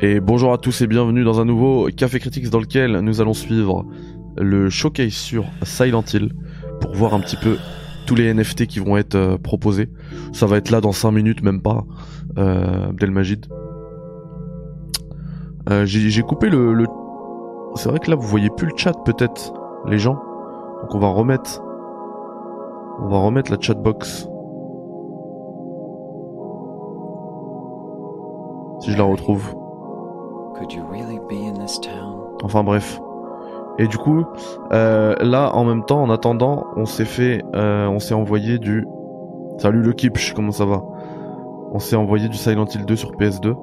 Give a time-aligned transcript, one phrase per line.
[0.00, 3.32] Et bonjour à tous et bienvenue dans un nouveau Café Critics dans lequel nous allons
[3.32, 3.86] suivre
[4.36, 6.32] le showcase sur Silent Hill
[6.80, 7.56] pour voir un petit peu
[8.04, 9.88] tous les NFT qui vont être euh, proposés.
[10.32, 11.84] Ça va être là dans 5 minutes, même pas,
[12.38, 13.46] euh, Abdelmajid.
[15.70, 16.74] Euh, J'ai coupé le...
[16.74, 16.86] le...
[17.76, 19.52] C'est vrai que là vous voyez plus le chat peut-être,
[19.86, 20.20] les gens.
[20.82, 21.62] Donc on va remettre...
[23.00, 24.28] On va remettre la chatbox.
[28.80, 29.63] Si je la retrouve.
[32.42, 33.00] Enfin bref.
[33.78, 34.24] Et du coup,
[34.72, 38.86] euh, là, en même temps, en attendant, on s'est fait, euh, on s'est envoyé du.
[39.58, 40.82] Salut le Kipch, comment ça va?
[41.72, 43.54] On s'est envoyé du Silent Hill 2 sur PS2.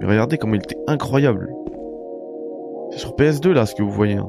[0.00, 1.52] Mais regardez comment il était incroyable.
[2.90, 4.16] C'est sur PS2 là ce que vous voyez.
[4.16, 4.28] Hein.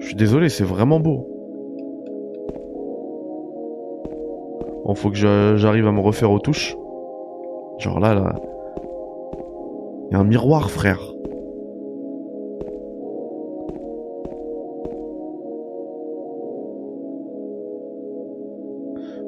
[0.00, 1.28] Je suis désolé, c'est vraiment beau.
[4.84, 6.76] Bon, faut que j'arrive à me refaire aux touches.
[7.78, 8.34] Genre là, là.
[10.14, 11.00] Un miroir, frère.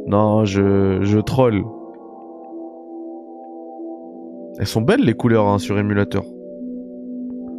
[0.07, 1.65] Non, je, je troll.
[4.61, 6.23] Elles sont belles les couleurs hein, sur émulateur.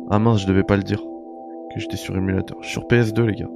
[0.10, 1.04] Ah mince, je devais pas le dire.
[1.74, 2.58] Que j'étais sur émulateur.
[2.62, 3.52] Je suis sur PS2 les gars.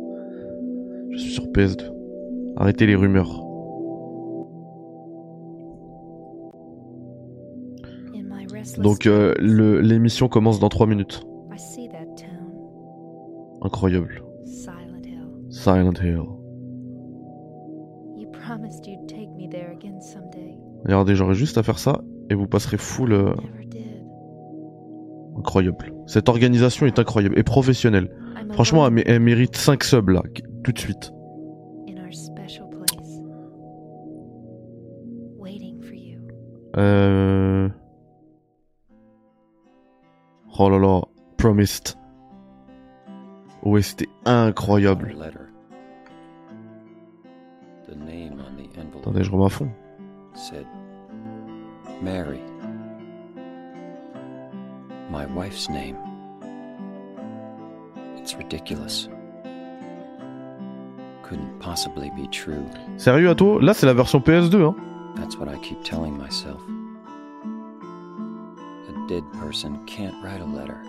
[1.12, 1.86] Je suis sur PS2.
[2.58, 3.51] Arrêtez les rumeurs.
[8.78, 11.26] Donc euh, l'émission commence dans 3 minutes.
[13.62, 14.24] Incroyable.
[15.50, 16.24] Silent Hill.
[20.86, 23.14] Regardez, j'aurais juste à faire ça et vous passerez full.
[23.14, 23.34] Euh,
[25.38, 25.94] incroyable.
[26.08, 28.10] Cette organisation est incroyable et professionnelle.
[28.54, 30.24] Franchement, elle, mérite 5 subs là,
[30.64, 31.14] tout de suite.
[36.78, 37.70] Euh...
[40.64, 41.02] Oh là là,
[41.38, 41.98] Promised.
[43.64, 45.16] Ouais, c'était incroyable.
[49.00, 49.72] Attendez, je remets à fond.
[50.36, 50.68] Said,
[52.04, 52.42] Mary.
[55.10, 55.96] My wife's name.
[58.18, 59.10] It's ridiculous.
[61.24, 62.64] Couldn't possibly be true.
[62.98, 64.76] Sérieux, Ato Là, c'est la version PS2, hein
[65.16, 66.62] That's what I keep telling myself.
[69.12, 70.82] Dead person can't write a letter.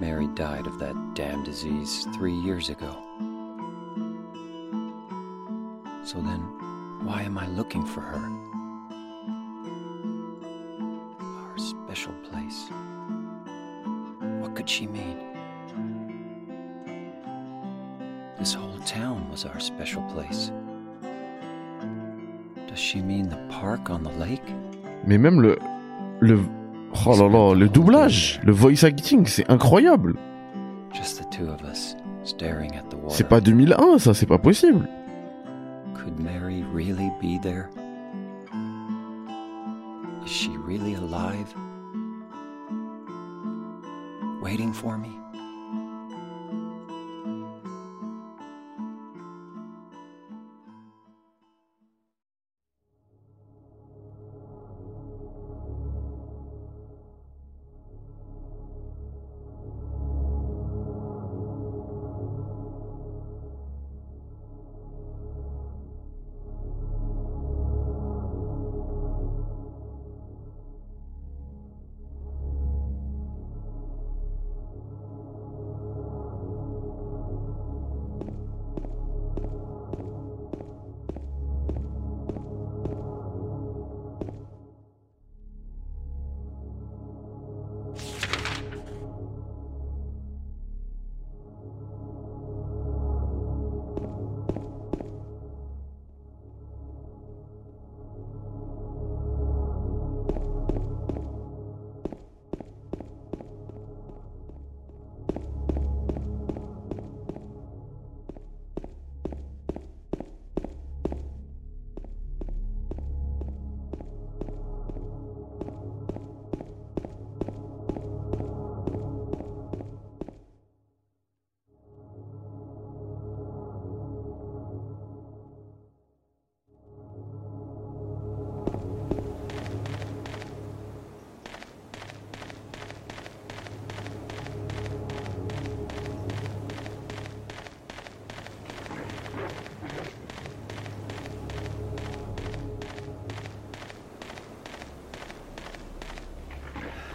[0.00, 2.96] Mary died of that damn disease three years ago.
[6.02, 6.40] So then,
[7.04, 8.24] why am I looking for her?
[11.20, 12.70] Our special place.
[14.40, 15.18] What could she mean?
[18.38, 20.50] This whole town was our special place.
[22.66, 24.54] Does she mean the park on the lake?
[25.06, 25.56] Mais même le,
[26.26, 26.40] le,
[27.06, 30.16] oh là là, le doublage, le voice acting, c'est incroyable.
[33.08, 34.88] C'est pas 2001, ça, c'est pas possible.
[35.94, 37.68] Could Mary really be there?
[40.24, 41.54] Is she really alive?
[44.42, 45.10] Waiting for me?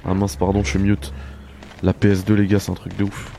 [0.05, 1.13] Ah mince, pardon, je suis mute.
[1.83, 3.31] La PS2, les gars, c'est un truc de ouf.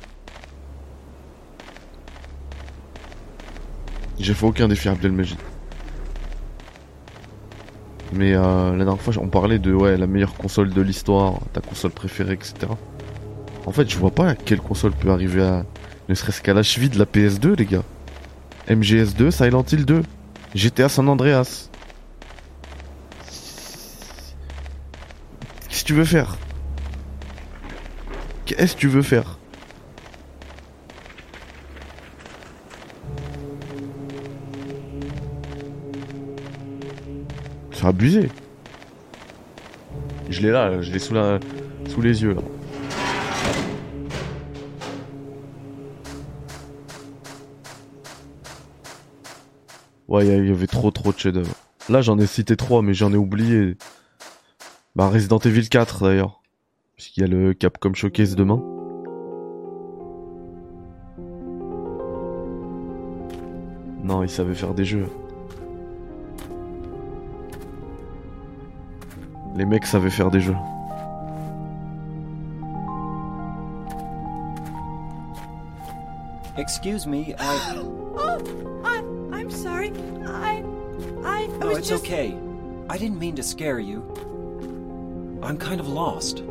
[4.18, 5.38] J'ai fait aucun défi Abdelmajid.
[8.12, 11.60] Mais euh, la dernière fois, on parlait de ouais, la meilleure console de l'histoire, ta
[11.60, 12.54] console préférée, etc.
[13.66, 15.64] En fait, je vois pas quelle console peut arriver à.
[16.08, 17.84] Ne serait-ce qu'à la cheville de la PS2, les gars.
[18.68, 20.02] MGS2, Silent Hill 2,
[20.54, 21.68] GTA San Andreas.
[25.68, 26.36] Qu'est-ce que tu veux faire?
[28.56, 29.38] Qu'est-ce que tu veux faire?
[37.72, 38.28] C'est abusé.
[40.28, 41.40] Je l'ai là, je l'ai sous, la...
[41.88, 42.34] sous les yeux.
[42.34, 42.42] Là.
[50.08, 51.54] Ouais, il y avait trop trop de chefs-d'œuvre.
[51.88, 53.76] Là, j'en ai cité trois, mais j'en ai oublié.
[54.94, 56.41] Bah, Resident Evil 4 d'ailleurs.
[56.96, 58.62] Puisqu'il y a le Capcom Showcase demain.
[64.02, 65.06] Non, il savait faire des jeux.
[69.54, 70.56] Les mecs savaient faire des jeux.
[76.56, 77.82] Excuse me, I.
[78.14, 78.98] Oh, I,
[79.32, 79.90] I'm sorry.
[80.26, 80.62] I,
[81.24, 82.04] I, I No, was it's just.
[82.04, 82.36] okay.
[82.90, 84.02] I didn't mean to scare you.
[85.42, 86.42] I'm kind of lost.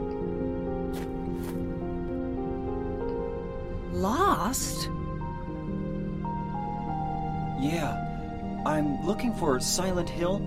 [3.92, 4.90] Lost?
[7.60, 8.08] Yeah.
[8.66, 10.42] I'm looking for Silent Hill.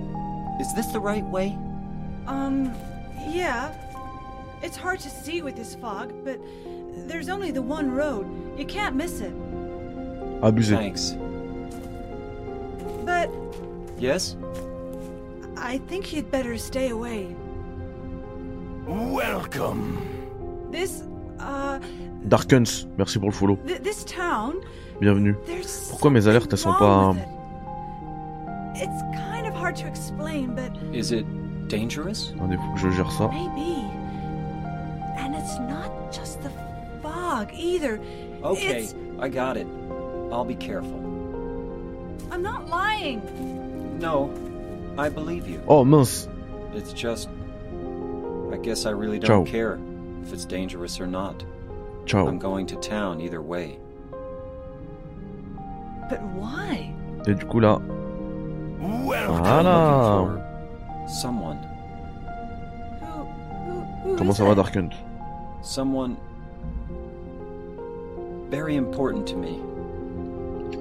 [0.61, 1.59] Is this the right way?
[2.27, 2.75] Um,
[3.29, 3.73] yeah.
[4.63, 6.41] It's hard to see with this fog, but
[7.09, 8.59] there's only the one road.
[8.59, 9.35] You can't miss it.
[10.41, 10.77] Abusé.
[10.77, 11.17] Thanks.
[13.05, 13.31] But
[13.99, 14.37] Yes?
[15.57, 17.35] I think you'd better stay away.
[18.87, 19.99] Welcome.
[20.71, 21.05] This,
[22.29, 23.59] Darkens, merci pour le follow.
[23.67, 24.55] th- this town,
[25.01, 25.35] Bienvenue.
[25.47, 25.89] there's.
[25.91, 27.29] Pourquoi mes alertes, elles sont pas- wrong with it.
[28.89, 31.27] It's kind of hard to explain, but Is it
[31.69, 32.33] dangerous?
[32.35, 33.29] Attendez, faut que je gère ça.
[33.31, 33.85] maybe.
[35.19, 36.51] And it's not just the
[37.03, 38.01] fog either.
[38.43, 39.67] Okay, It's- I got it.
[40.33, 40.99] I'll be careful.
[42.33, 43.21] I'm not lying.
[44.01, 44.31] No,
[44.99, 45.61] I believe you.
[45.69, 46.27] Oh mince.
[46.75, 47.29] It's just.
[48.53, 49.29] I guess I really Ciao.
[49.29, 49.79] don't care
[50.23, 51.45] if it's dangerous or not.
[52.07, 52.27] Ciao.
[52.27, 53.79] I'm going to town either way.
[56.11, 56.93] But why?
[57.27, 57.81] Et du coup là,
[58.79, 60.41] voilà.
[61.09, 61.59] Someone.
[63.01, 64.57] Who, who, who Comment is ça va it?
[64.57, 64.93] Darkent
[65.63, 66.17] Someone
[68.51, 69.61] very important to me.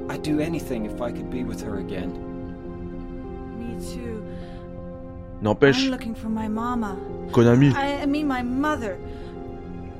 [0.09, 2.11] I'd do anything if I could be with her again.
[3.57, 4.23] Me too.
[5.41, 6.97] N'empêche, I'm looking for my mama.
[7.31, 8.97] Konami, I, I mean my mother.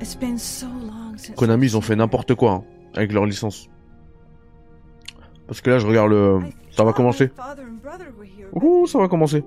[0.00, 1.03] It's been so long since.
[1.36, 2.64] Konami, ils ont fait n'importe quoi hein,
[2.94, 3.68] avec leur licence.
[5.46, 6.40] Parce que là, je regarde le.
[6.70, 7.30] Ça va commencer.
[8.52, 9.44] Ouh, ça va commencer.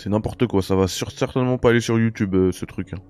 [0.00, 2.94] C'est n'importe quoi, ça va sur- certainement pas aller sur YouTube euh, ce truc.
[2.94, 3.02] hein.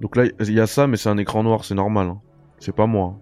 [0.00, 2.08] Donc là, il y a ça, mais c'est un écran noir, c'est normal.
[2.08, 2.20] hein.
[2.58, 3.16] C'est pas moi.
[3.16, 3.18] hein.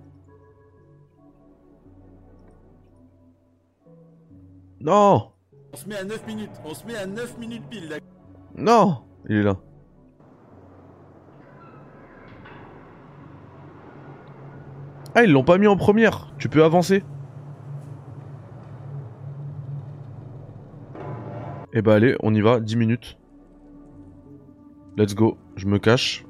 [4.81, 5.33] Non
[5.73, 6.51] On se met à 9 minutes.
[6.65, 7.89] On se met à 9 minutes pile.
[7.89, 8.09] d'accord?
[8.57, 9.57] Non Il est là.
[15.15, 16.33] Ah, ils l'ont pas mis en première.
[16.39, 17.03] Tu peux avancer.
[21.75, 23.19] Eh bah allez, on y va, 10 minutes.
[24.97, 25.37] Let's go.
[25.57, 26.25] Je me cache.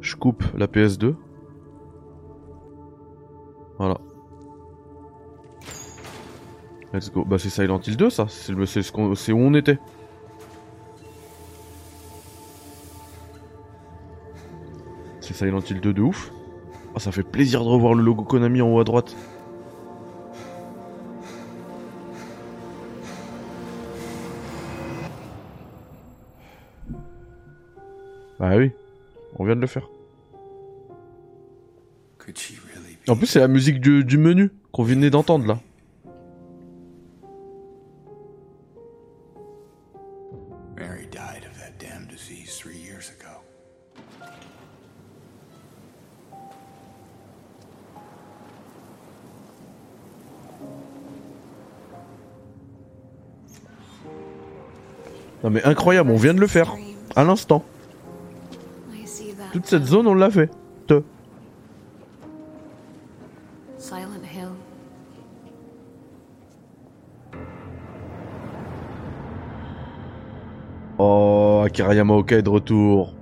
[0.00, 1.14] Je coupe la PS2.
[3.78, 3.98] Voilà.
[6.92, 7.24] Let's go.
[7.24, 8.26] Bah c'est Silent Hill 2 ça.
[8.28, 9.78] C'est où on était.
[15.20, 16.30] C'est Silent Hill 2 de ouf.
[16.94, 19.16] Ah, ça fait plaisir de revoir le logo Konami en haut à droite.
[28.44, 28.72] Bah oui,
[29.38, 29.88] on vient de le faire.
[33.08, 35.58] En plus, c'est la musique du, du menu qu'on venait d'entendre là.
[55.42, 56.74] Non mais incroyable, on vient de le faire,
[57.16, 57.64] à l'instant.
[59.54, 60.50] Toute cette zone, on l'a fait.
[60.88, 61.00] Te.
[63.78, 64.48] Silent Hill.
[70.98, 73.14] Oh, Akira Yamaoka est de retour.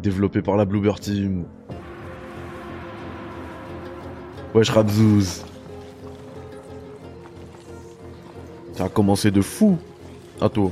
[0.00, 1.42] Développé par la Bluebird Team.
[4.54, 5.44] Wesh Rabzouz.
[8.74, 9.76] Ça a commencé de fou.
[10.40, 10.70] À toi.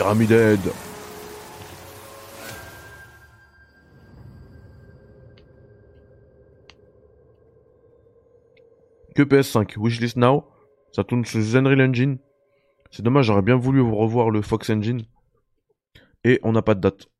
[0.00, 0.30] Pyramid.
[9.14, 10.46] Que PS5, Wishlist Now?
[10.92, 12.16] Ça tourne sur Zenreal Engine.
[12.90, 15.02] C'est dommage, j'aurais bien voulu revoir le Fox Engine.
[16.24, 17.10] Et on n'a pas de date.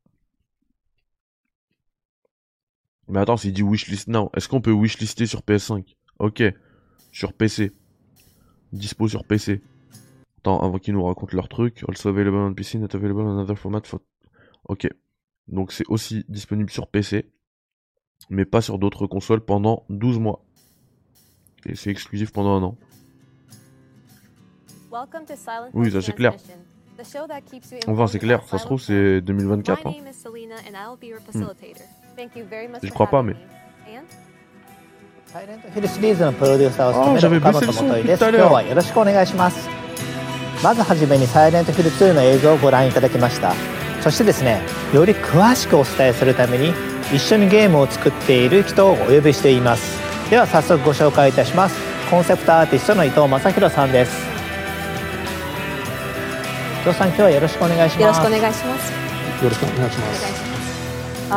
[3.07, 5.95] Mais attends, s'il dit Wishlist Now, est-ce qu'on peut wishlister sur PS5?
[6.17, 6.41] Ok.
[7.11, 7.73] Sur PC.
[8.73, 9.61] Dispo sur PC.
[10.41, 11.83] Attends, avant qu'ils nous racontent leur truc.
[11.87, 13.81] Also available on PC, not available on another format.
[13.85, 13.99] For...
[14.67, 14.87] Ok.
[15.47, 17.29] Donc c'est aussi disponible sur PC,
[18.29, 20.43] mais pas sur d'autres consoles pendant 12 mois.
[21.65, 22.77] Et c'est exclusif pendant un an.
[25.73, 26.35] Oui, ça c'est clair.
[27.87, 29.87] Enfin, c'est clair, ça se trouve c'est 2024.
[29.87, 29.93] Hein.
[31.33, 31.45] Hmm.
[32.83, 33.35] Je crois pas, mais.
[37.17, 37.87] J'avais baissé le son.
[40.63, 43.53] まずはじめにサイレントヒル2の映像をご覧いただきました。
[44.01, 44.61] そしてですね、
[44.93, 46.73] より詳しくお伝えするために
[47.13, 49.99] 一緒にゲームを作っている人をお呼びしています。
[50.29, 51.75] では早速ご紹介いたします。
[52.09, 54.11] コンセプトアーティストの伊藤正弘さんです。
[56.81, 58.01] 伊藤さん今日はよろしくお願いします。
[58.01, 58.91] よろしくお願いします。
[59.43, 60.51] よろしくお願いします。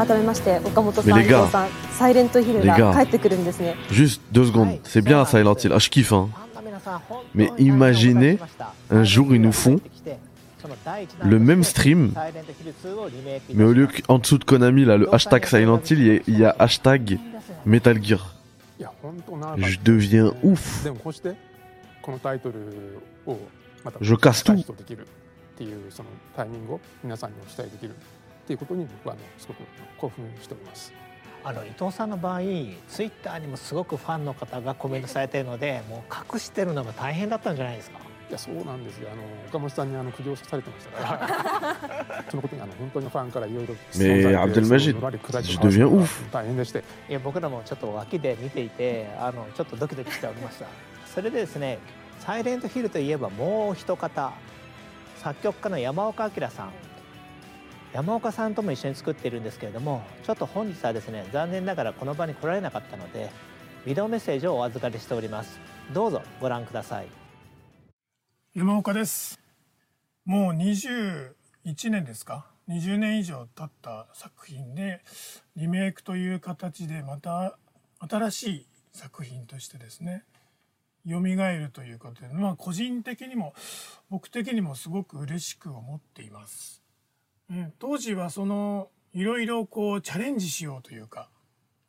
[0.06, 3.76] 改めまして岡本さん、伊藤さん、サイレントヒルが帰ってくるんですね。
[3.90, 4.80] Juste deux secondes.
[4.82, 5.74] C'est bien Silent Hill.
[5.74, 6.43] Ah, je kiffe, hein.
[7.34, 8.38] Mais imaginez,
[8.90, 9.80] un jour, ils nous font
[11.22, 12.12] le même stream,
[13.52, 16.20] mais au lieu qu'en dessous de Konami, là, le hashtag Silent Hill, il y, a,
[16.26, 17.18] il y a hashtag
[17.66, 18.34] Metal Gear.
[19.58, 20.86] Je deviens ouf.
[24.00, 24.64] Je casse tout.
[31.44, 32.40] あの伊藤さんの場合
[32.88, 37.98] ツイッターにもすごくファンの方がコメントされているのでもう隠してるのが大変だったんじゃないですか？
[38.30, 39.10] いやそうなんですよ。
[39.12, 41.76] あの岡本さんにあの苦情されてましたか
[42.08, 43.74] ら、 そのことにあの本当にファンからいろいろ.
[46.32, 50.64] 大変でして、いや僕らもちょっと脇で見ていてあのちょっとドキドキしておりました。
[51.14, 51.78] それでですね
[52.20, 54.32] 「サイレントヒル」といえばもう一方
[55.18, 56.70] 作曲家の山岡明さん
[57.94, 63.30] 山岡さんとも一緒に作っているんですけれどもちょっと本日はですね残念ながらこの場に来られなかったので
[63.86, 65.60] ビデオメッセージをお預かりしております。
[65.92, 67.06] どうぞご覧ください。
[68.52, 69.38] 山岡です。
[70.24, 71.34] もう21
[71.90, 75.02] 年ですか？20年以上経った作品で
[75.54, 77.56] リメイクという形でまた
[78.00, 80.24] 新しい作品としてですね
[81.06, 83.54] 蘇るということでまあ個人的にも
[84.10, 86.83] 僕的にもすごく嬉しく思っています。
[87.50, 91.28] うん、当時はそのいろいろこうチャレンジしようというか、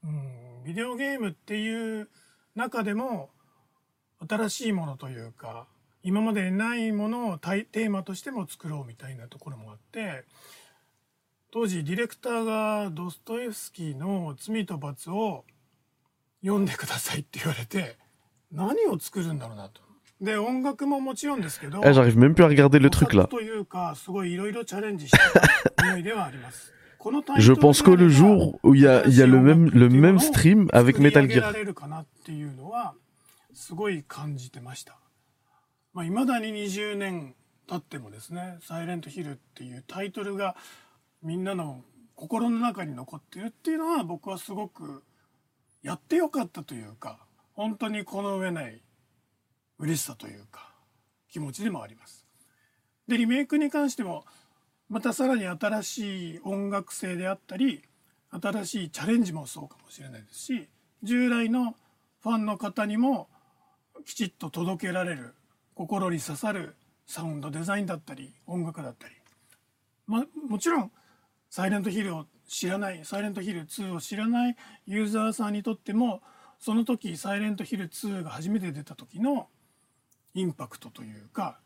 [0.04, 2.10] うん、ビデオゲームっていう
[2.56, 3.30] 中でも
[4.28, 5.68] 新しいものというか
[6.04, 10.24] 今までないものをテーマとしても作ろうみたいなところもあって
[11.52, 15.46] 当時ディレクターがドストエフスキーの「罪と罰」を
[16.42, 17.98] 読んでくださいって言われて
[18.52, 19.85] 何を作るんだろうなと。
[21.84, 23.28] Ah, j'arrive même plus à regarder le truc là.
[27.38, 30.20] Je pense que le jour où il y a, y a le, même, le même
[30.20, 31.54] stream avec Metal Gear.
[35.94, 37.36] まあ、未だに20年
[37.68, 40.58] 経ってもですね「サイレントヒル」っていうタイトルが
[41.24, 45.04] みんなの心の中に残ってるっていうのは僕はすごく
[45.84, 48.82] やってよかったというか本当にこの上ない
[49.80, 50.72] 嬉しさというか
[51.30, 52.26] 気持ちでもあります。
[53.08, 54.26] でリメイクに関しても
[54.90, 57.84] またさらに新しい音楽性であったり
[58.32, 60.70] 新しいチャレンジもそうかもしれないですし
[61.04, 61.76] 従来の
[62.22, 63.28] ファンの方にも
[64.06, 65.36] きちっと届けられる
[65.74, 69.14] 心に刺さるサウンドデザインだったり音楽だったり、
[70.08, 70.92] ま、もちろん
[71.50, 74.56] 「サイレントヒル」を知らない「サイレントヒル2」を知らない
[74.86, 76.22] ユーザーさんにとっても
[76.60, 79.48] その時「サイレントヒル2」が初めて出た時の
[80.36, 81.58] インパクトというか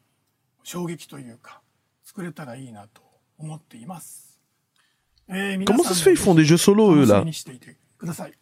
[0.64, 1.62] 衝撃というか
[2.06, 3.02] 作れたらいいなと
[3.38, 4.40] 思っています。
[5.28, 6.12] えー Comment ça se fait?
[6.14, 8.34] Ils font des jeux solo, eux, 楽していてください。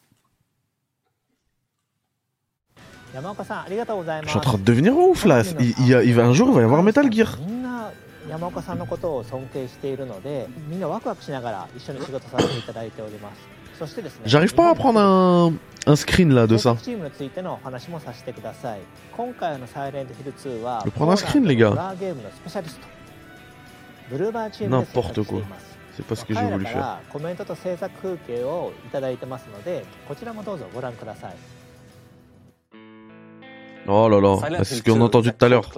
[3.13, 5.41] 山岡さんありがとうござい Je ま suis en す train de devenir ouf là.
[5.59, 7.37] Il, il y a, il va un jour, il va y avoir Metal Gear.
[7.39, 7.91] みんな
[8.29, 13.56] 山岡さんのことを尊敬しているのでみんなワクワクしながら一緒に仕事させていただいております
[14.25, 15.53] J'arrive pas à prendre un,
[15.85, 16.75] un screen là de ça.
[20.81, 21.73] Je vais prendre un screen les gars.
[24.69, 25.39] N'importe quoi.
[25.95, 26.81] C'est pas ce que j'ai voulu faire.
[33.87, 35.69] Oh là là, c'est ce qu'on a entendu tout à l'heure.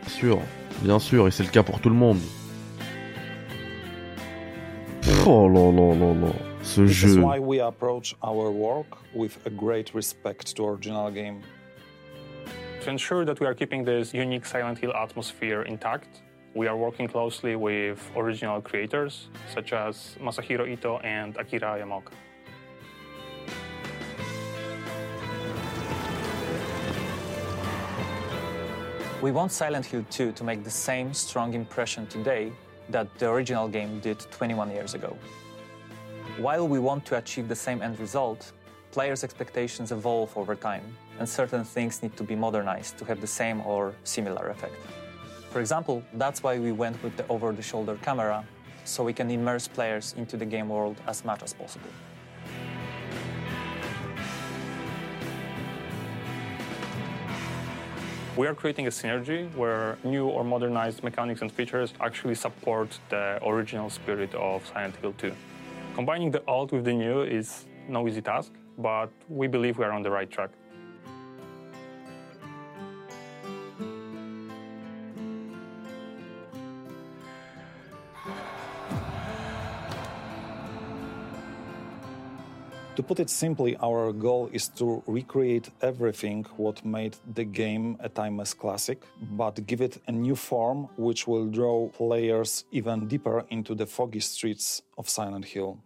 [0.00, 0.42] Bien sûr,
[0.82, 2.18] bien sûr, et c'est le cas pour tout le monde.
[5.02, 7.20] Pff, Oh là là là là, ce This is jeu.
[7.22, 11.40] why we approach our work with a great respect to original game.
[12.82, 16.22] To ensure that we are keeping this unique Silent Hill atmosphere intact,
[16.54, 22.12] we are working closely with original creators such as Masahiro Ito and Akira Yamaoka.
[29.22, 32.50] We want Silent Hill 2 to make the same strong impression today
[32.88, 35.16] that the original game did 21 years ago.
[36.38, 38.50] While we want to achieve the same end result,
[38.90, 40.82] players' expectations evolve over time,
[41.20, 44.74] and certain things need to be modernized to have the same or similar effect.
[45.50, 48.44] For example, that's why we went with the over the shoulder camera,
[48.84, 51.90] so we can immerse players into the game world as much as possible.
[58.34, 63.38] We are creating a synergy where new or modernized mechanics and features actually support the
[63.46, 65.34] original spirit of Silent Hill 2.
[65.94, 69.92] Combining the old with the new is no easy task, but we believe we are
[69.92, 70.48] on the right track.
[82.96, 88.08] To put it simply, our goal is to recreate everything what made the game a
[88.10, 88.98] timeless classic,
[89.30, 94.20] but give it a new form which will draw players even deeper into the foggy
[94.20, 95.78] streets of Silent Hill.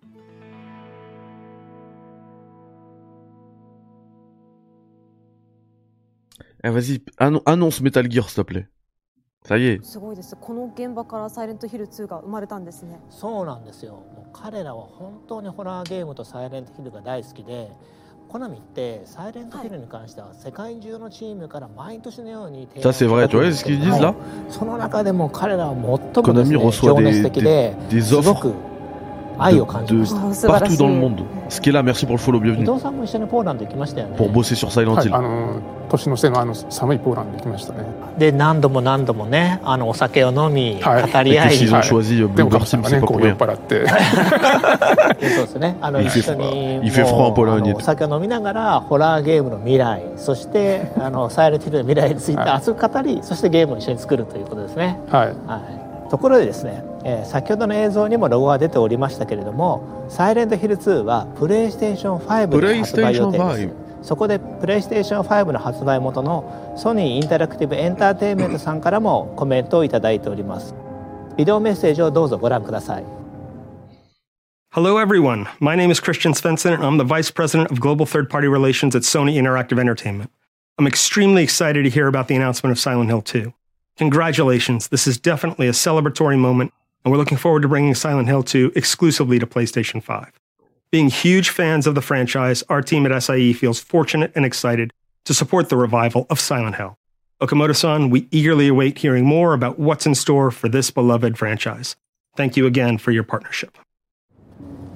[6.65, 8.67] Eh, vas-y, annon- annonce Metal Gear, s'il te plaît.
[9.47, 9.85] Ça y est.
[9.85, 10.37] すごいです。
[10.41, 13.01] この現場から「サイレントヒル2」が生まれたんですね。
[13.11, 13.93] そうなんですよ。
[13.93, 17.71] もう彼らは本当にホラーゲームとサイレントヒルが大好きで
[18.29, 24.15] コナミってサイレントヒルに関しては世界中のチームから毎年のように提 Ça, c'est vrai, tu vois ce qu'ils disent là
[24.49, 28.55] その中でも彼らは最もです、Konami ね、reçoit 情熱 des, 的で des, des すご offres く
[29.39, 30.11] 愛を感じまし
[30.43, 31.23] た partout dans le monde.
[31.49, 35.17] Ce qui est là, merci pour le follow, 伊.藤さんも一緒にポーランド行きましたよね Pour bosser sur Silent はい、Hill.
[35.17, 37.85] あの年の瀬のあの寒いポーランド行きましたね。
[38.19, 42.03] で何度も何度もねあのお酒を飲み、はい語り合い euh, そう
[45.21, 45.77] ですね。
[45.81, 54.99] あの一緒に il fait froid en もう Pologne あのお酒を飲みながらホラーゲームの未来、そして あのサイレントヒルの未来についてはい熱く語り、そしてゲームを一緒に作るということですね。
[55.11, 55.86] はいはい。
[56.07, 63.87] ところでですね、えー先ほどの映像にもロゴが出ておりましたけれども、サイレントヒル2はプレイステーション5で発売予定 PlayStation 5です。
[64.07, 70.75] そこでプレイステーション5の発売元のソニーインタラクティブエンターテインメントさんからもコメントをいただいております。
[71.37, 73.05] ビデオメッセージをどうぞご覧ください。
[74.71, 75.47] Hello, everyone.
[75.59, 78.95] My name is Christian Svensson, and I'm the Vice President of Global Third Party Relations
[78.95, 80.31] at Sony Interactive Entertainment.
[80.79, 83.55] I'm extremely excited to hear about the announcement of Silent Hill 2.
[83.98, 84.88] Congratulations.
[84.88, 88.74] This is definitely a celebratory moment, and we're looking forward to bringing Silent Hill 2
[88.76, 90.32] exclusively to PlayStation 5.
[90.92, 94.92] Being huge fans of the franchise, our team at SIE feels fortunate and excited
[95.26, 96.98] to support the revival of Silent Hill.
[97.42, 101.96] Okamoto san, we eagerly await hearing more about what's in store for this beloved franchise.
[102.36, 103.78] Thank you again for your partnership.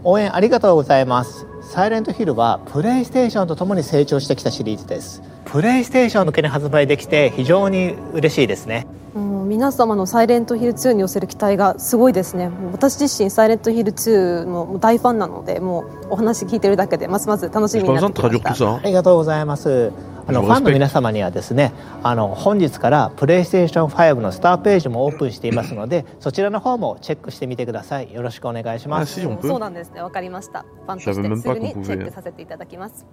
[0.08, 8.87] 応援ありがとうございますサイレントヒルはプレイステーションとともに成長してきたシリーズです プレイステーション向けに発売できて非常に嬉しいですね。
[9.15, 12.51] もう皆様のサイレントヒル2に寄せる期待がすごいですね。
[12.73, 18.77] 私自身サイレントヒル2の大ファンなのでもうお話聞いてるだけでますます楽しみになってきました。
[18.77, 19.93] ありがとうございます
[20.27, 21.55] あのファンの皆様にはです。
[21.55, 21.73] ね
[22.05, 28.13] あの本日からプレイステーション5のスターページもオープンしていますのでそちらの方もチェックしてみてください。
[28.13, 29.21] よろしくお願いします。
[29.21, 30.03] そうなんですね。
[30.03, 30.65] わかりました。
[30.87, 33.05] ファンとしてすぐにチェックさせていただきます。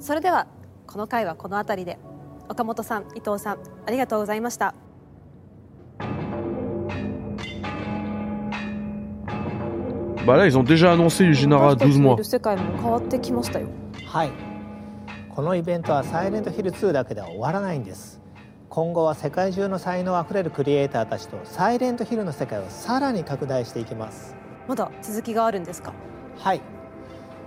[0.00, 0.48] それでは
[0.94, 1.98] この回はこの辺りで。
[2.48, 4.76] 岡本さん伊藤さんありがとうございました。
[10.24, 12.22] Bah là, ils ont déjà annoncé Yujinara 12 mois.
[12.22, 13.66] 世界も変わってきましたよ
[14.06, 14.30] はい
[15.34, 18.20] このイベントはサイレントヒル2だけでは終わらないんです。
[18.68, 24.36] 今後は世界中の才能あふれるクリエイターたちとサイレントヒルの世界をさらに拡大していきます。
[24.68, 25.92] まだ続きがあるんですか？
[26.38, 26.60] はい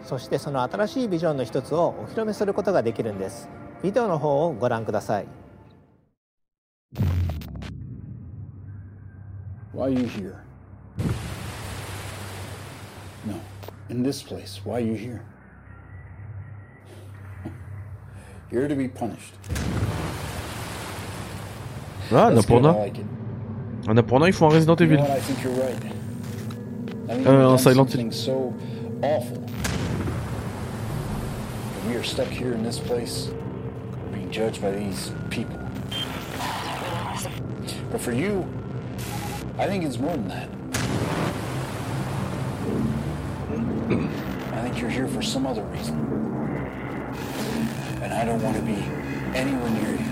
[0.08, 3.50] そしてその新しいビジョンの一つをお披露目することができるんです
[3.84, 5.28] ビデオの方をご覧ください
[9.76, 10.41] Why are you here?
[13.28, 13.36] No,
[13.89, 14.60] in this place.
[14.65, 15.22] Why are you here?
[18.50, 19.36] Here to be punished.
[22.12, 22.74] Ah, Annapurna.
[23.86, 24.98] Annapurna, ils font un Resident Evil.
[25.43, 25.52] you're
[27.10, 27.88] Euh, un Silent.
[29.04, 29.77] And
[31.88, 33.30] we are stuck here in this place,
[34.12, 35.58] being judged by these people.
[37.91, 38.45] But for you,
[39.58, 40.50] I think it's more than that.
[44.54, 45.95] I think you're here for some other reason.
[48.02, 48.84] And I don't want to be
[49.34, 50.06] anywhere near you.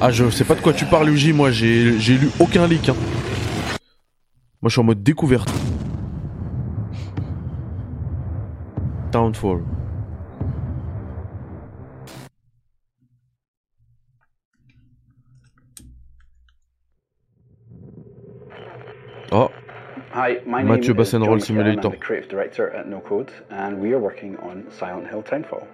[0.00, 1.34] Ah, je sais pas de quoi tu parles, Uji.
[1.34, 2.88] Moi, j'ai lu aucun leak.
[2.88, 2.96] Hein.
[4.62, 5.52] Moi, je suis en mode découverte.
[9.12, 9.62] Downfall.
[20.30, 21.40] Hi, my Mathieu name is John.
[21.40, 21.80] Simulator.
[21.80, 25.66] I'm the creative director at No Code, and we are working on Silent Hill Townfall.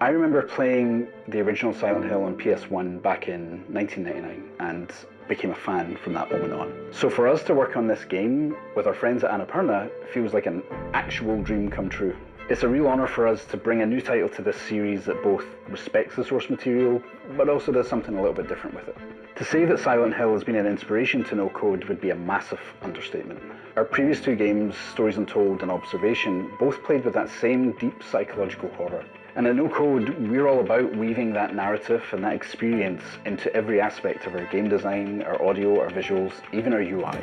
[0.00, 4.92] I remember playing the original Silent Hill on PS1 back in 1999 and
[5.26, 6.72] became a fan from that moment on.
[6.92, 10.46] So for us to work on this game with our friends at Annapurna feels like
[10.46, 10.62] an
[10.94, 12.16] actual dream come true.
[12.48, 15.20] It's a real honour for us to bring a new title to this series that
[15.24, 17.02] both respects the source material
[17.36, 18.96] but also does something a little bit different with it.
[19.34, 22.14] To say that Silent Hill has been an inspiration to No Code would be a
[22.14, 23.42] massive understatement.
[23.76, 28.70] Our previous two games, Stories Untold and Observation, both played with that same deep psychological
[28.70, 29.04] horror.
[29.34, 33.78] And at No Code, we're all about weaving that narrative and that experience into every
[33.78, 37.18] aspect of our game design, our audio, our visuals, even our UI.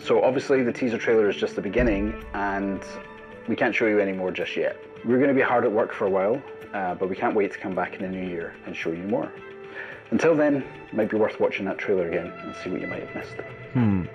[0.00, 2.82] So obviously the teaser trailer is just the beginning and
[3.46, 4.76] we can't show you any more just yet.
[5.04, 7.52] We're going to be hard at work for a while, uh, but we can't wait
[7.52, 9.30] to come back in the new year and show you more.
[10.10, 13.06] Until then, it might be worth watching that trailer again and see what you might
[13.06, 13.36] have missed.
[13.72, 14.06] hmm.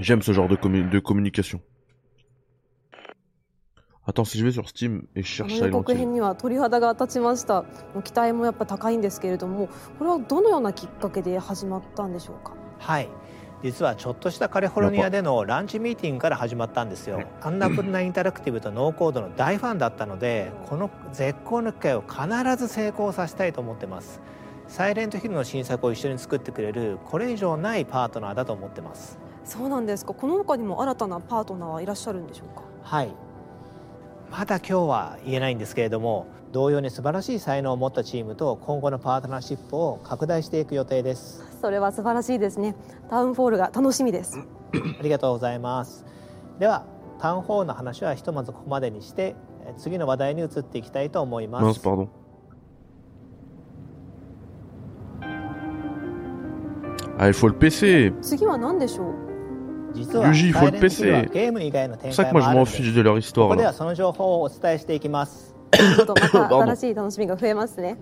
[0.00, 1.60] J'aime ce genre de, commu- de communication.
[4.06, 5.98] Attends, si je vais sur Steam et je あ cherche Silent 告 Hill.
[5.98, 7.64] 編には鳥肌が立ちました。
[8.02, 12.52] 期待もやっぱ高いんですけれどもこれはどのようなきっかけで始まったんでしょうか？
[12.78, 13.08] はい。
[13.62, 17.22] 実はちょっとしたカリフォルニアでのランチミーティングから始まったんですよ。
[17.40, 22.20] アンナプルナインタラクティブとノーコードの大ファンだったのでこの絶好の機会を必
[22.56, 24.20] ず成功させたいと思ってます。
[24.68, 30.14] サイレントヒルの新作を一緒に作ってくれるこれ以上ないパートナーだと思ってますそうなんですか。
[30.14, 32.62] この他にも新たなパートナーはいらっしゃるんでしょうか。
[32.82, 33.14] はい。
[34.30, 41.44] まだ今日は言えないんですけれども同様に素晴らしい才能を持ったチームと今後のパートナーシップを拡大していく予定です。
[41.60, 42.74] それは素晴らしいですね。
[43.10, 44.38] タウンフォールが楽しみです。
[44.98, 46.04] ありがとうございます。
[46.58, 46.84] では
[47.20, 51.80] タウンホールの話はひとまずここまでにしてえー次の話題に移っていきたいと思います.
[57.16, 58.12] Ah, il faut le PC.
[59.94, 61.04] Yuji, il サ faut イ le PC.
[61.32, 63.14] ゲーム以外の C'est 展 pour ça 開 que moi も je あ m'en fiche de leur
[63.14, 63.66] こ histoire là.
[63.66, 67.96] はその情報をお伝えしていきますなるほどまた Pardon 新しい楽しみが増えますね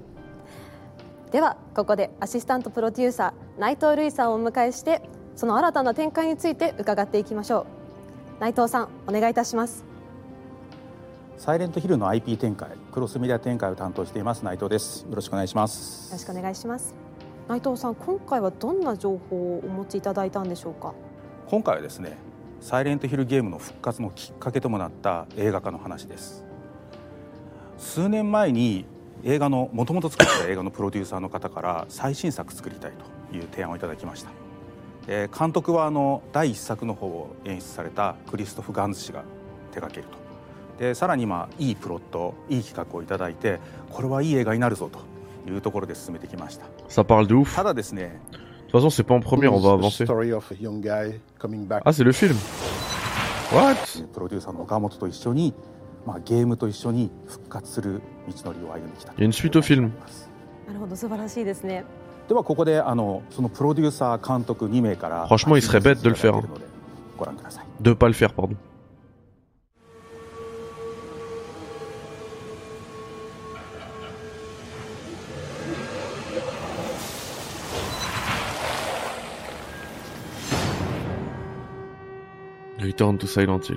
[1.30, 5.02] ではここでアシスタントプロデューサー内藤瑠衣さんをお迎えして
[5.36, 7.66] その新たな展開について伺っていきましょ
[8.38, 9.84] う内藤さんお願いいたします
[11.38, 15.04] サイレントヒルの IP 展開、クロスメディア展開を担当しています内藤です。
[15.10, 16.10] よろしくお願いします。
[16.10, 16.94] よろしくお願いします
[17.48, 20.92] 内藤さん今回はどんな情報をお持ちいただいたんでしょうか？
[21.52, 22.16] 今回はですね、
[22.62, 26.46] サイレントヒルゲームの復活のきっかけともなった映画化の話です。
[27.76, 28.86] 数年前に
[29.22, 32.92] 映画のもともと作った映画のプロデューサーの方から最新作作りたい
[33.30, 34.30] という提案をいただきました。
[35.08, 39.22] えー監督はあの第一作の方を演出されたクリストフ・ガンズ氏が
[39.72, 40.06] 手掛ける
[40.78, 40.82] と。
[40.82, 43.60] でさらに今いいプロットいい企画をいただいて
[43.90, 45.00] これはいい映画になるぞと
[45.50, 46.64] いうところで進めてきました.
[47.56, 48.18] ただですね
[48.71, 50.05] toute façon, c'est pas en première, on va The avancer.
[50.05, 51.81] story of a young guy coming back.
[51.85, 52.35] Ah, c'est le film.
[53.53, 53.77] What
[54.13, 55.53] プロデューサーの岡本と一緒に、
[56.05, 58.01] まあ、ゲームと一緒に復活する
[58.43, 59.91] 道のりを歩んできた Il y a une suite au film.
[60.67, 61.85] なるほど素晴らしいですね
[62.27, 66.33] ではここであのそのプロデューサー監督2名から Franchement, il serait bête de le faire.
[66.35, 66.43] hein.
[67.17, 68.55] ご覧ください De pas le faire, pardon.
[82.80, 83.76] Return to Silent Hill.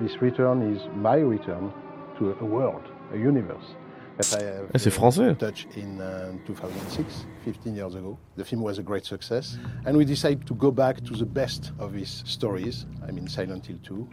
[0.00, 1.72] This return is my return
[2.18, 3.74] to a world, a universe.
[4.16, 5.36] That I have Eh, c'est français.
[5.38, 8.18] touched in uh, 2006, 15 years ago.
[8.36, 11.70] The film was a great success, and we decided to go back to the best
[11.78, 12.86] of his stories.
[13.06, 14.08] I mean, Silent Hill 2.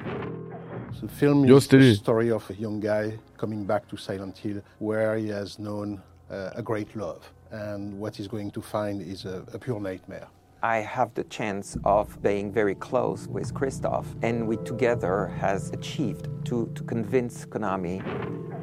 [1.02, 4.62] The film Yo, is the story of a young guy coming back to Silent Hill,
[4.80, 9.26] where he has known uh, a great love, and what he's going to find is
[9.26, 10.28] a, a pure nightmare.
[10.66, 16.28] I have the chance of being very close with Christoph, and we together has achieved
[16.46, 18.02] to, to convince Konami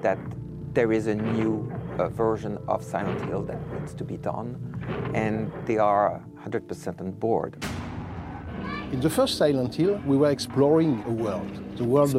[0.03, 0.19] that
[0.75, 4.51] there is a new uh, version of Silent Hill that needs to be done,
[5.15, 7.65] and they are 100% on board.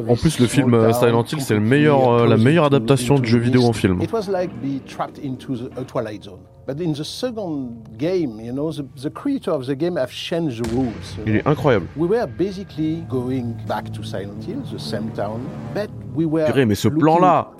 [0.08, 3.38] En plus, le film euh, Silent Hill, c'est meilleur, euh, la meilleure adaptation de jeu
[3.38, 4.02] vidéo en film.
[4.02, 6.40] It was like be trapped into the, a twilight zone.
[6.66, 10.62] But in the second game, you know, the, the creator of the game have changed
[10.62, 11.16] the rules.
[11.18, 11.86] you Il est incroyable.
[11.96, 15.42] We were basically going back to Silent Hill, the same town,
[15.74, 17.50] but we were Purée, mais ce plan-là.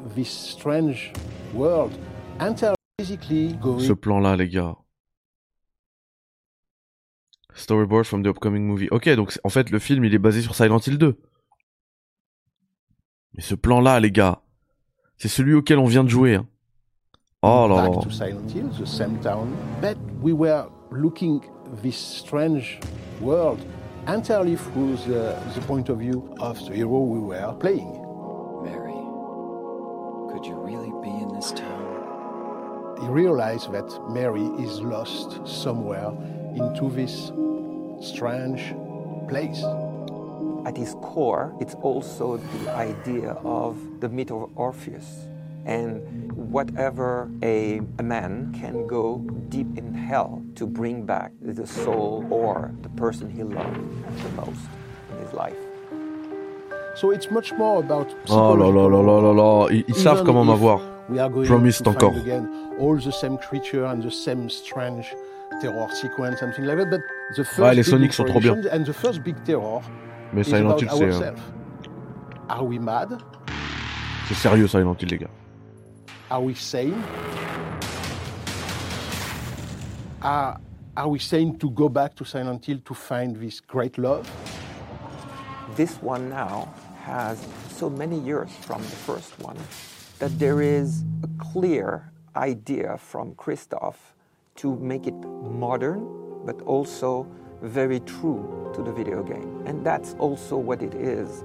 [3.78, 4.74] Ce plan-là, les gars.
[7.54, 8.88] Storyboard from the upcoming movie.
[8.90, 11.16] Ok, donc en fait, le film, il est basé sur Silent Hill 2.
[13.34, 14.42] Mais ce plan-là, les gars,
[15.16, 16.34] c'est celui auquel on vient de jouer.
[16.36, 16.46] hein.
[17.42, 18.10] Oh là là.
[18.10, 19.48] Silent Hill, the same town,
[19.80, 21.40] but we were looking
[21.82, 22.80] this strange
[23.20, 23.58] world
[24.08, 28.00] entirely through the, the point of view of the hero we were playing.
[28.62, 28.94] Mary,
[30.32, 31.82] could you really be in this town?
[33.02, 36.12] He realized that Mary is lost somewhere
[36.54, 37.32] into this
[38.00, 38.74] strange
[39.28, 39.62] place.
[40.66, 45.26] At its core, it's also the idea of the myth of Orpheus.
[45.66, 52.26] And whatever a, a man can go deep in hell to bring back the soul
[52.30, 53.80] or the person he loved
[54.22, 54.60] the most
[55.10, 55.56] in his life.
[56.96, 59.68] So it's much more about Oh là là là là là là.
[59.70, 60.80] Ils, ils savent Even comment m'avoir.
[61.08, 62.20] We are going Promised to find encore.
[62.22, 65.14] again all the same creature and the same strange
[65.60, 66.90] terror sequence, something like that.
[66.90, 67.00] But
[67.36, 68.54] the first Ouais, les Sonic sont trop bien.
[68.56, 69.80] inspiration And the first big terror
[70.32, 71.40] Mais is Silent Hill, c'est, euh, ourselves.
[72.48, 73.18] Are we mad?
[74.28, 75.30] C'est sérieux, Silent Hill, les gars.
[76.30, 76.94] Are we sane?
[80.22, 80.58] Are,
[80.96, 84.28] are we sane to go back to Silent Hill to find this great love?
[85.76, 86.72] This one now
[87.04, 87.38] has
[87.76, 89.56] so many years from the first one
[90.18, 94.13] that there is a clear idea from Christoph
[94.56, 95.14] to make it
[95.58, 96.06] modern,
[96.44, 97.26] but also
[97.62, 99.62] very true to the video game.
[99.66, 101.44] And that's also what it is.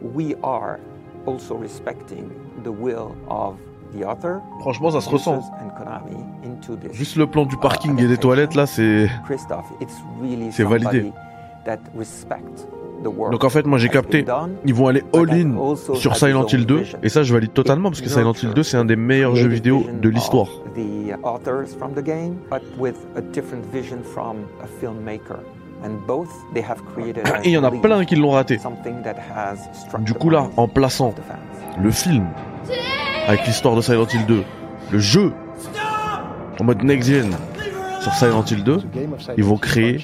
[0.00, 0.80] We are
[1.26, 2.30] also respecting
[2.62, 3.58] the will of
[3.92, 4.40] the author.
[4.60, 5.40] Franchement, ça se ressent.
[5.40, 6.92] producers And Konami into this.
[6.92, 9.08] Juste le plan du uh, parking uh, et des toilettes, là, c'est...
[9.80, 11.12] It's really C'est validé.
[11.64, 12.06] that work
[13.30, 14.24] Donc en fait, moi j'ai capté,
[14.64, 18.08] ils vont aller all-in sur Silent Hill 2, et ça je valide totalement, parce que
[18.08, 20.48] Silent Hill 2 c'est un des meilleurs jeux vidéo de l'histoire.
[27.44, 28.58] Et il y en a plein qui l'ont raté.
[30.00, 31.14] Du coup là, en plaçant
[31.82, 32.26] le film
[33.28, 34.44] avec l'histoire de Silent Hill 2,
[34.92, 35.32] le jeu
[36.60, 37.34] en mode next gen
[38.04, 38.78] sur Silent Hill 2,
[39.36, 39.98] ils vont créer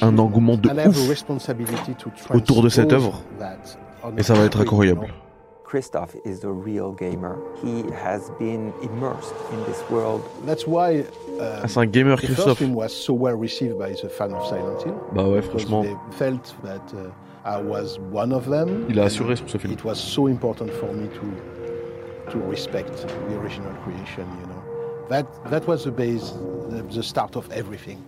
[0.00, 3.22] un engouement de a ouf autour de cette œuvre,
[4.16, 5.08] et ça va être incroyable.
[5.70, 7.36] Christoph is the real gamer.
[7.62, 10.20] He has been immersed in this world.
[10.44, 11.04] That's why
[11.38, 12.58] um, Ah, c'est un gamer, the first Christophe.
[12.58, 14.96] film was so well received by the fans of Silent Hill.
[15.14, 15.82] Bah ouais, franchement.
[15.82, 17.12] They felt that uh,
[17.44, 18.86] I was one of them.
[18.88, 19.72] Il a assuré sur ce film.
[19.72, 24.24] It was so important for me to to respect the original creation.
[24.40, 24.69] You know,
[25.10, 26.30] that that was the base,
[26.70, 28.02] the, the start of everything.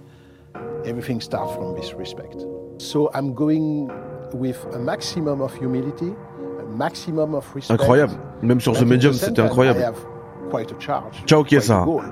[0.85, 2.37] Everything starts from this respect.
[2.79, 3.91] So I'm going
[4.33, 6.15] with a maximum of humility,
[6.59, 7.81] a maximum of respect.
[7.81, 8.19] Incroyable.
[8.43, 9.81] Même sur But The at Medium, the same c'était incroyable.
[9.81, 10.07] I have
[10.51, 11.25] quite a charge.
[11.27, 12.03] Ciao, quite a goal,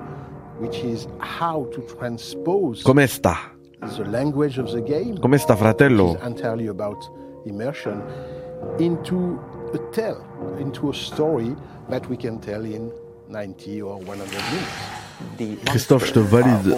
[0.61, 3.37] Which is how to transpose Come sta?
[3.97, 5.17] the language of the game.
[5.19, 6.13] Come sta, fratello?
[6.13, 7.03] Which is entirely about
[7.47, 8.03] immersion
[8.79, 9.41] into
[9.73, 10.23] a tell,
[10.59, 11.57] into a story
[11.89, 12.93] that we can tell in
[13.31, 15.61] 90 or 100 minutes.
[15.67, 16.77] Christophe, je te valide.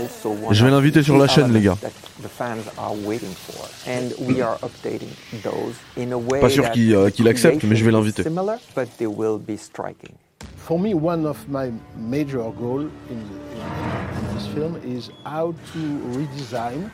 [0.50, 1.76] Je vais l'inviter sur la chaîne, les gars.
[1.80, 1.90] That
[2.22, 5.10] the fans are waiting for, and we are updating
[5.42, 8.22] those in a way Pas sûr qu'il, euh, qu'il accepte, mais je vais l'inviter.
[8.22, 10.14] Similar, but they will be striking.
[10.56, 15.78] For me, one of my major goals in, in, in this film is how to
[16.16, 16.90] redesign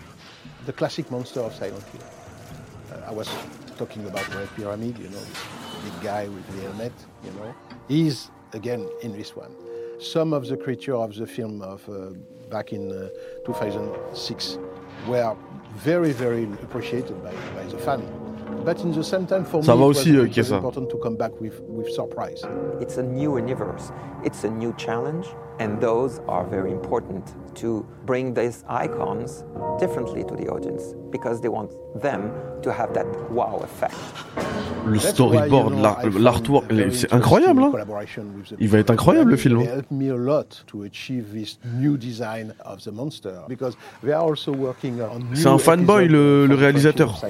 [0.66, 2.02] the classic monster of Silent Hill.
[2.92, 3.28] Uh, I was
[3.76, 6.92] talking about Red Pyramid, you know, this big guy with the helmet,
[7.24, 7.54] you know.
[7.88, 9.54] He's, again, in this one.
[10.00, 12.10] Some of the creatures of the film of uh,
[12.50, 13.08] back in uh,
[13.46, 14.58] 2006
[15.06, 15.36] were
[15.76, 18.02] very, very appreciated by, by the fan.
[18.64, 20.34] But in the same time, for Ça me, va it was, aussi, euh, it was
[20.34, 20.56] Chiesa.
[20.56, 22.42] important to come back with, with surprise.
[22.80, 23.92] It's a new universe,
[24.24, 25.26] it's a new challenge,
[25.58, 27.24] and those are very important
[27.56, 29.44] to bring these icons
[29.78, 32.30] differently to the audience because they want them
[32.62, 33.94] to have that wow effect.
[34.86, 37.62] Le storyboard, l'ar- l'artwork, c'est incroyable.
[37.62, 37.72] Hein
[38.58, 39.58] Il va être incroyable le film.
[39.58, 39.74] They hein.
[39.74, 44.22] helped me a lot to achieve this new design of the monster because they are
[44.22, 45.34] also working on.
[45.34, 47.20] C'est new un fanboy, le- le the réalisateur.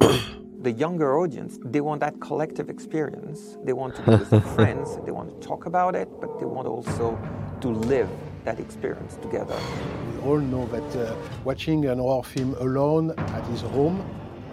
[0.60, 1.16] franchise of Silent Hill.
[1.18, 3.58] The younger audience, they want that collective experience.
[3.64, 6.46] They want to be with their friends, they want to talk about it, but they
[6.46, 7.18] want also
[7.60, 8.08] to live
[8.44, 9.56] that experience together.
[10.14, 14.04] We all know that uh, watching an horror film alone at his home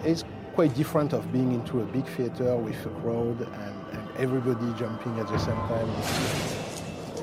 [0.04, 4.72] is quite different of being into a big theater with a crowd and, and everybody
[4.78, 5.88] jumping at the same time.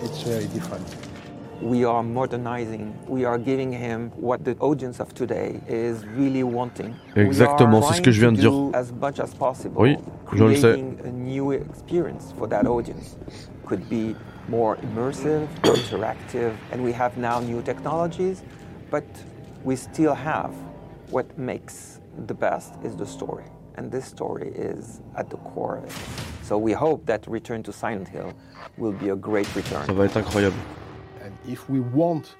[0.03, 1.14] It's very different.
[1.61, 6.95] We are modernizing, we are giving him what the audience of today is really wanting.
[7.15, 8.51] Exactement, c'est ce que je viens de dire.
[8.51, 9.81] We are trying to do As much as possible.
[9.81, 9.97] Oui,
[10.33, 10.73] je le sais.
[10.73, 13.15] creating a new experience for that audience.
[13.65, 14.15] Could be
[14.49, 18.43] more immersive, interactive, and we have now new technologies,
[18.91, 19.05] but
[19.63, 20.53] we still have
[21.09, 23.45] what makes the best is the story.
[23.77, 25.91] And this story is at the core of it.
[26.43, 28.33] So we hope that Return to Silent Hill
[28.77, 29.85] will be a great return.
[29.87, 30.57] Ça va être incroyable
[31.47, 32.35] if we want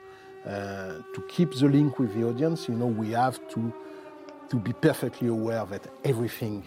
[0.46, 3.74] uh, to keep the link with the audience, you know, we have to,
[4.50, 6.64] to be perfectly aware that everything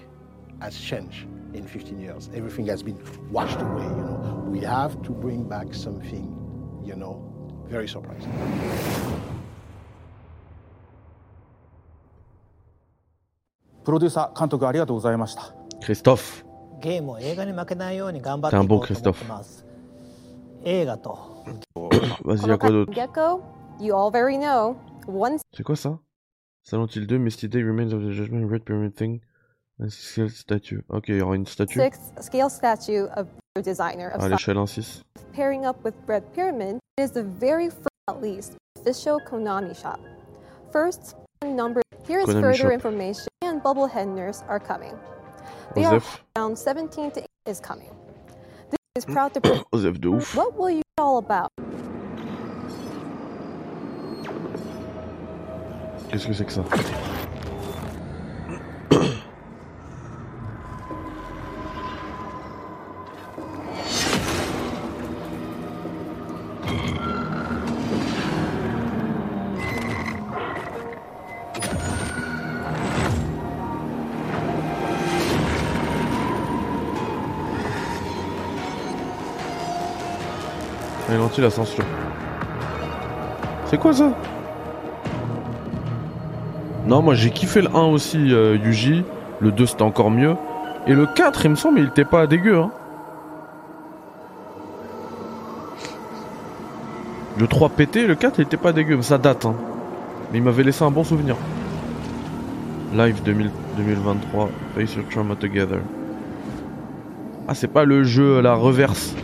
[0.60, 2.30] has changed in 15 years.
[2.34, 2.98] Everything has been
[3.30, 4.44] washed away, you know.
[4.48, 6.26] We have to bring back something,
[6.84, 7.22] you know,
[7.68, 8.32] very surprising.
[18.82, 19.24] Christophe.
[20.67, 21.17] 映画と
[22.23, 23.41] Vas-y, y a quoi d'autre Gecko,
[23.79, 24.75] you all very know.
[25.07, 25.99] One C'est quoi ça
[26.63, 29.19] Silent Hill 2, Misty Day, Remains of the Judgment, Red Pyramid Thing,
[29.81, 30.81] and Scale Statue.
[30.89, 34.55] Ok, il y aura une statue six scale statue of the designer of à l'échelle
[34.57, 35.01] 1-6.
[35.33, 39.99] pairing up with Red Pyramid is the very first, at least, official Konami shop.
[40.71, 41.81] First, number.
[42.07, 42.71] Here is Konami further shop.
[42.71, 44.93] information, and Bubblehead Nurse are coming.
[45.75, 46.01] They Osef.
[46.37, 47.89] are around 17 to 8 is coming.
[48.98, 49.40] Is proud to.
[49.40, 50.08] present- Osef de.
[50.34, 51.50] What will you all about?
[56.10, 56.64] Qu'est-ce que c'est que ça
[81.38, 81.84] Silent Hill Ascension.
[83.66, 84.12] C'est quoi ça
[86.86, 89.04] Non, moi j'ai kiffé le 1 aussi, euh, Yuji.
[89.40, 90.34] Le 2 c'était encore mieux.
[90.86, 92.58] Et le 4, il me semble, il était pas dégueu.
[92.58, 92.70] Hein.
[97.38, 99.46] Le 3 pété, le 4 il était pas dégueu, mais ça date.
[99.46, 99.54] Hein.
[100.32, 101.36] Mais il m'avait laissé un bon souvenir.
[102.94, 105.78] Live 2000 2023, Face Your Trauma Together.
[107.46, 109.14] Ah, c'est pas le jeu, la reverse.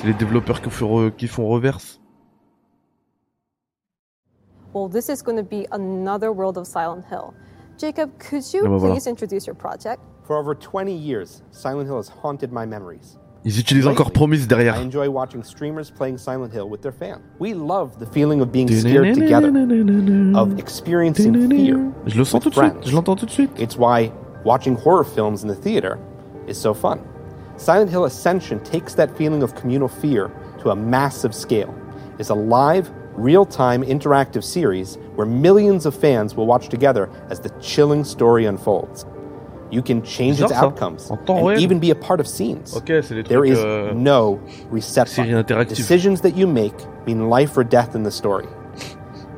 [0.00, 2.00] C'est les développeurs qui font, qui font reverse.
[4.72, 7.34] Well, this is going to be another world of Silent Hill.
[7.76, 8.94] Jacob, could you Ah bah voilà.
[8.94, 10.00] please introduce your project?
[10.24, 13.18] For over 20 years, Silent Hill has haunted my memories.
[13.44, 14.76] Ils utilisent encore Promise derrière.
[14.76, 17.20] I enjoy watching streamers playing Silent Hill with their fans.
[17.38, 19.48] We love the feeling of being scared together,
[20.34, 21.78] of experiencing fear.
[22.06, 23.50] Je le sens tout de suite, je l'entends tout de suite.
[23.58, 24.12] It's why
[24.44, 25.98] watching horror films in the theater
[26.46, 27.00] is so fun.
[27.60, 30.30] Silent Hill Ascension takes that feeling of communal fear
[30.60, 31.74] to a massive scale.
[32.18, 37.40] It's a live, real time interactive series where millions of fans will watch together as
[37.40, 39.04] the chilling story unfolds.
[39.70, 42.74] You can change its outcomes and even be a part of scenes.
[42.74, 43.50] Ok, c'est trucs.
[43.50, 44.40] is euh, no
[44.70, 45.26] reset button.
[45.26, 45.76] interactive.
[45.76, 46.74] Decisions that you make
[47.06, 48.46] mean life or death in the story.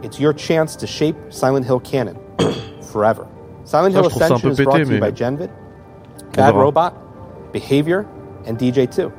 [0.03, 2.17] It's your chance to shape Silent Hill canon
[2.93, 3.27] forever.
[3.65, 5.17] Silent Ça, Hill je trouve ça un Ascension is brought pété, to you mais- by
[5.17, 6.55] Genvid, On Bad.
[6.55, 6.93] Robot,
[7.53, 8.07] Behavior,
[8.47, 9.11] and DJ2.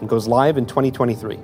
[0.00, 1.38] and goes live in 2023.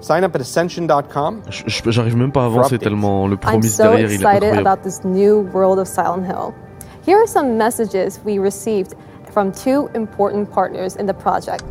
[0.00, 1.42] Sign up at ascension.com.
[1.48, 4.14] Je- je- J'arrive même pas à avancer tellement le I'm promise so derrière il est
[4.16, 6.52] excited about this new world of Silent Hill.
[7.06, 8.94] Here are some messages we received
[9.32, 11.64] from two important partners in the project.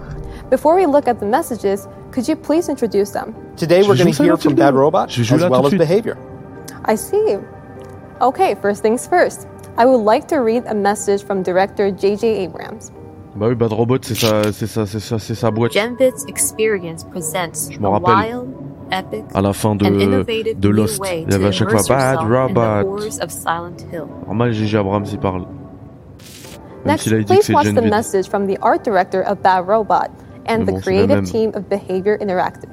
[0.49, 3.35] Before we look at the messages, could you please introduce them?
[3.55, 4.73] Today we're going to hear from Hill Bad.
[4.73, 5.73] Robot as well as.
[5.73, 6.17] Behavior.
[6.85, 7.37] I see.
[8.21, 9.47] Okay, first things first.
[9.77, 12.27] I would like to read a message from director J.J.
[12.45, 12.91] Abrams.
[13.35, 15.73] Bah oui, Bad Robot, c'est sa, c'est sa, c'est sa, c'est sa boîte.
[15.73, 18.31] Genvid's experience presents Je m'en rappelle.
[18.31, 18.47] wild,
[18.91, 22.19] epic, À la fin de, de Lost, way il y avait à chaque fois Bad
[22.19, 22.99] the Robot.
[24.27, 25.45] Normal, Gigi Abrams y parle.
[26.85, 29.67] Même Next, a dit please c'est watch the message from the art director of Bad
[29.67, 30.09] Robot
[30.47, 32.69] and the bon, c'est la creative team of Behavior Interactive.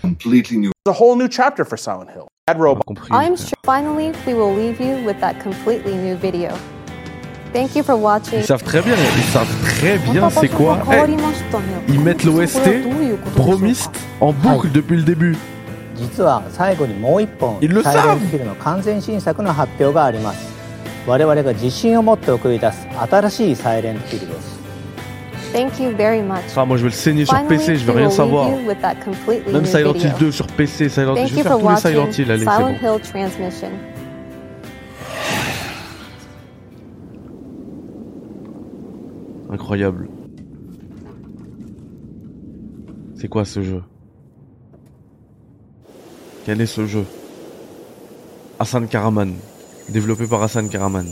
[0.00, 0.70] Completely new.
[0.86, 2.26] It's a whole new chapter for Silent Hill.
[2.46, 2.82] Bad Robot.
[3.12, 6.56] I'm sure finally we will leave you with that completely new video.
[7.52, 8.38] Thank you for watching.
[8.38, 10.78] Ils savent très bien, ils savent très bien c'est quoi.
[10.90, 11.16] Hey,
[11.88, 12.60] ils mettent l'OST
[13.34, 13.90] Promist
[14.20, 15.36] en boucle ah depuis le début.
[17.60, 18.18] Ils le savent.
[25.52, 26.38] Thank you very much.
[26.56, 28.48] Ah, moi je vais le saigner sur PC, je veux rien savoir.
[29.52, 32.30] Même Silent Hill 2 sur PC, Silent Hill, je vais faire tous les Silent Hill,
[32.30, 32.76] allez, c'est bon.
[43.16, 43.82] C'est quoi ce jeu?
[46.46, 47.04] Quel est ce jeu?
[48.58, 49.34] Hassan Karaman.
[49.90, 51.06] Développé par Hassan Karaman.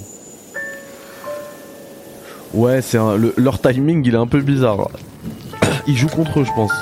[2.54, 4.88] Ouais, c'est un- le- leur timing, il est un peu bizarre.
[5.86, 6.72] Ils jouent contre eux, je pense.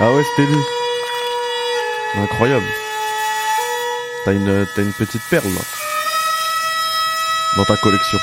[0.00, 0.58] Ah ouais, c'était lui.
[2.16, 2.66] Incroyable.
[4.24, 5.48] T'as une, t'as une petite perle.
[7.56, 8.18] Dans ta collection.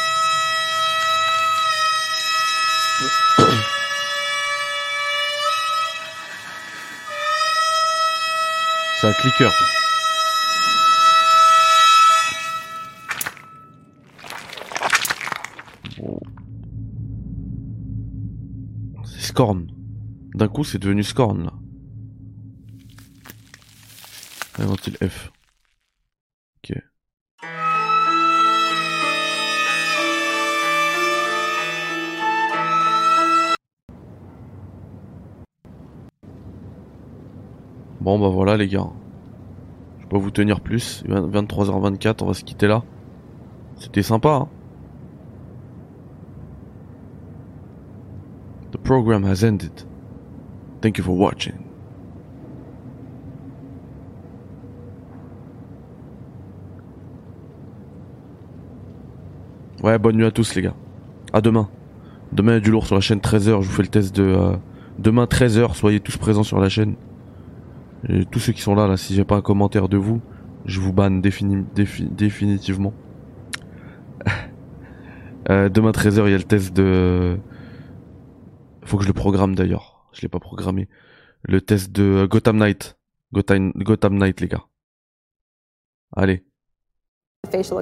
[9.01, 9.51] C'est un clicker.
[19.35, 19.67] Scorn.
[20.33, 21.51] D'un coup, c'est devenu Scorn là.
[24.59, 25.29] Invente-t-il F
[26.63, 26.77] Ok.
[37.99, 38.87] Bon bah voilà les gars.
[39.99, 41.03] Je pas vous tenir plus.
[41.03, 42.85] 23h24, on va se quitter là.
[43.75, 44.29] C'était sympa.
[44.29, 44.54] Hein
[48.85, 49.83] program has ended.
[50.81, 51.57] Thank you for watching.
[59.83, 60.73] Ouais, bonne nuit à tous les gars.
[61.33, 61.67] À demain.
[62.33, 64.15] Demain il y a du lourd sur la chaîne 13h, je vous fais le test
[64.15, 64.55] de euh,
[64.99, 66.95] demain 13h, soyez tous présents sur la chaîne.
[68.09, 70.21] Et tous ceux qui sont là là, si j'ai pas un commentaire de vous,
[70.65, 72.93] je vous banne défini- défi- définitivement.
[75.51, 77.37] Euh, demain 13h, il y a le test de
[78.85, 80.07] faut que je le programme d'ailleurs.
[80.13, 80.87] Je l'ai pas programmé.
[81.43, 82.97] Le test de euh, Gotham Knight.
[83.33, 84.63] Gotham, Gotham Knight les gars.
[86.15, 86.45] Allez.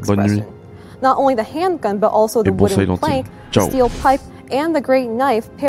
[0.05, 0.43] Bonne nuit.
[1.01, 3.67] Not only the handgun, but also the Et bon wooden plank, Ciao.
[3.67, 5.49] steel pipe, and the great knife.